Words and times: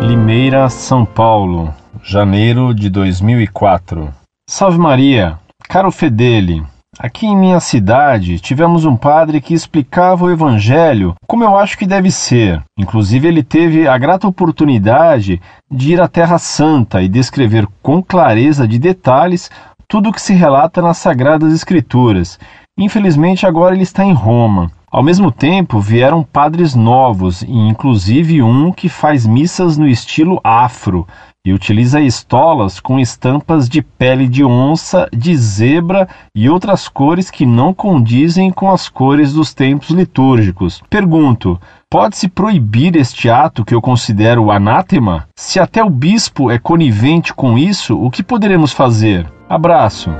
Limeira, 0.00 0.68
São 0.70 1.04
Paulo, 1.04 1.72
janeiro 2.02 2.74
de 2.74 2.88
2004. 2.88 4.08
Salve 4.48 4.78
Maria, 4.78 5.38
caro 5.68 5.90
Fedele. 5.90 6.62
Aqui 6.98 7.26
em 7.26 7.36
minha 7.36 7.60
cidade 7.60 8.40
tivemos 8.40 8.84
um 8.84 8.96
padre 8.96 9.40
que 9.40 9.54
explicava 9.54 10.24
o 10.24 10.30
Evangelho 10.30 11.14
como 11.26 11.44
eu 11.44 11.56
acho 11.56 11.76
que 11.76 11.86
deve 11.86 12.10
ser. 12.10 12.62
Inclusive, 12.78 13.28
ele 13.28 13.42
teve 13.42 13.86
a 13.86 13.96
grata 13.98 14.26
oportunidade 14.26 15.40
de 15.70 15.92
ir 15.92 16.00
à 16.00 16.08
Terra 16.08 16.38
Santa 16.38 17.02
e 17.02 17.08
descrever 17.08 17.68
com 17.82 18.02
clareza 18.02 18.66
de 18.66 18.78
detalhes 18.78 19.50
tudo 19.86 20.08
o 20.08 20.12
que 20.12 20.22
se 20.22 20.32
relata 20.32 20.80
nas 20.80 20.98
Sagradas 20.98 21.52
Escrituras. 21.52 22.38
Infelizmente, 22.78 23.46
agora 23.46 23.74
ele 23.74 23.82
está 23.82 24.04
em 24.04 24.14
Roma. 24.14 24.72
Ao 24.90 25.04
mesmo 25.04 25.30
tempo, 25.30 25.78
vieram 25.78 26.24
padres 26.24 26.74
novos, 26.74 27.42
e 27.42 27.52
inclusive 27.52 28.42
um 28.42 28.72
que 28.72 28.88
faz 28.88 29.24
missas 29.24 29.78
no 29.78 29.86
estilo 29.86 30.40
afro 30.42 31.06
e 31.46 31.52
utiliza 31.52 32.00
estolas 32.00 32.80
com 32.80 32.98
estampas 32.98 33.68
de 33.68 33.80
pele 33.80 34.28
de 34.28 34.44
onça, 34.44 35.08
de 35.10 35.34
zebra 35.36 36.08
e 36.34 36.50
outras 36.50 36.86
cores 36.88 37.30
que 37.30 37.46
não 37.46 37.72
condizem 37.72 38.50
com 38.50 38.70
as 38.70 38.88
cores 38.88 39.32
dos 39.32 39.54
templos 39.54 39.90
litúrgicos. 39.90 40.82
Pergunto: 40.90 41.58
pode-se 41.88 42.28
proibir 42.28 42.96
este 42.96 43.30
ato 43.30 43.64
que 43.64 43.74
eu 43.74 43.80
considero 43.80 44.50
anátema? 44.50 45.28
Se 45.34 45.58
até 45.58 45.82
o 45.82 45.88
bispo 45.88 46.50
é 46.50 46.58
conivente 46.58 47.32
com 47.32 47.56
isso, 47.56 47.96
o 47.96 48.10
que 48.10 48.22
poderemos 48.22 48.72
fazer? 48.72 49.26
Abraço. 49.48 50.10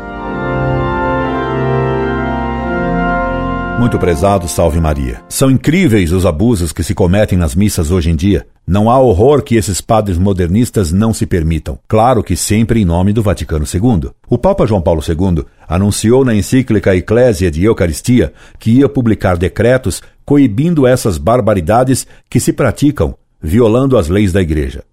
Muito 3.80 3.98
prezado, 3.98 4.46
salve 4.46 4.78
Maria. 4.78 5.22
São 5.26 5.50
incríveis 5.50 6.12
os 6.12 6.26
abusos 6.26 6.70
que 6.70 6.82
se 6.82 6.94
cometem 6.94 7.38
nas 7.38 7.54
missas 7.54 7.90
hoje 7.90 8.10
em 8.10 8.14
dia. 8.14 8.46
Não 8.66 8.90
há 8.90 9.00
horror 9.00 9.42
que 9.42 9.56
esses 9.56 9.80
padres 9.80 10.18
modernistas 10.18 10.92
não 10.92 11.14
se 11.14 11.24
permitam. 11.24 11.78
Claro 11.88 12.22
que 12.22 12.36
sempre 12.36 12.82
em 12.82 12.84
nome 12.84 13.14
do 13.14 13.22
Vaticano 13.22 13.64
II. 13.64 14.10
O 14.28 14.36
Papa 14.36 14.66
João 14.66 14.82
Paulo 14.82 15.00
II 15.00 15.46
anunciou 15.66 16.26
na 16.26 16.34
encíclica 16.34 16.94
Eclésia 16.94 17.50
de 17.50 17.64
Eucaristia 17.64 18.34
que 18.58 18.70
ia 18.70 18.86
publicar 18.86 19.38
decretos 19.38 20.02
coibindo 20.26 20.86
essas 20.86 21.16
barbaridades 21.16 22.06
que 22.28 22.38
se 22.38 22.52
praticam, 22.52 23.16
violando 23.40 23.96
as 23.96 24.08
leis 24.08 24.30
da 24.30 24.42
Igreja. 24.42 24.84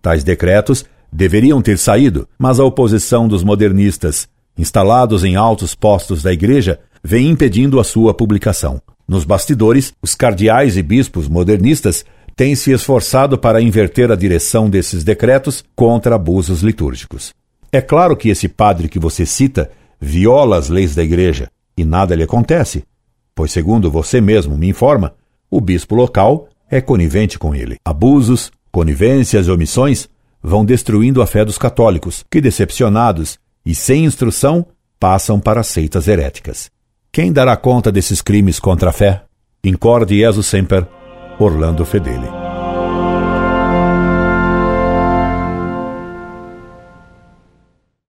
Tais 0.00 0.22
decretos 0.22 0.84
deveriam 1.12 1.60
ter 1.60 1.78
saído, 1.78 2.28
mas 2.38 2.60
a 2.60 2.64
oposição 2.64 3.26
dos 3.26 3.42
modernistas, 3.42 4.28
instalados 4.56 5.24
em 5.24 5.36
altos 5.36 5.74
postos 5.74 6.22
da 6.22 6.32
Igreja, 6.32 6.80
vem 7.02 7.28
impedindo 7.28 7.78
a 7.78 7.84
sua 7.84 8.14
publicação. 8.14 8.80
Nos 9.06 9.24
bastidores, 9.24 9.92
os 10.02 10.14
cardeais 10.14 10.76
e 10.76 10.82
bispos 10.82 11.28
modernistas 11.28 12.04
têm 12.34 12.54
se 12.54 12.72
esforçado 12.72 13.38
para 13.38 13.62
inverter 13.62 14.10
a 14.10 14.16
direção 14.16 14.68
desses 14.68 15.04
decretos 15.04 15.64
contra 15.74 16.16
abusos 16.16 16.60
litúrgicos. 16.62 17.32
É 17.72 17.80
claro 17.80 18.16
que 18.16 18.28
esse 18.28 18.48
padre 18.48 18.88
que 18.88 18.98
você 18.98 19.24
cita 19.24 19.70
viola 20.00 20.58
as 20.58 20.68
leis 20.68 20.94
da 20.94 21.02
igreja 21.02 21.48
e 21.76 21.84
nada 21.84 22.14
lhe 22.14 22.22
acontece, 22.22 22.84
pois, 23.34 23.52
segundo 23.52 23.90
você 23.90 24.20
mesmo 24.20 24.56
me 24.56 24.68
informa, 24.68 25.14
o 25.50 25.60
bispo 25.60 25.94
local 25.94 26.48
é 26.70 26.80
conivente 26.80 27.38
com 27.38 27.54
ele. 27.54 27.76
Abusos, 27.84 28.50
conivências 28.72 29.46
e 29.46 29.50
omissões 29.50 30.08
vão 30.42 30.64
destruindo 30.64 31.22
a 31.22 31.26
fé 31.26 31.44
dos 31.44 31.58
católicos, 31.58 32.24
que, 32.30 32.40
decepcionados 32.40 33.38
e 33.66 33.74
sem 33.74 34.04
instrução, 34.04 34.64
passam 34.98 35.40
para 35.40 35.64
seitas 35.64 36.06
heréticas. 36.06 36.70
Quem 37.10 37.32
dará 37.32 37.56
conta 37.56 37.90
desses 37.90 38.22
crimes 38.22 38.60
contra 38.60 38.90
a 38.90 38.92
fé? 38.92 39.24
Incorde 39.64 40.18
Jesus 40.18 40.46
Semper, 40.46 40.86
Orlando 41.40 41.84
Fedeli. 41.84 42.45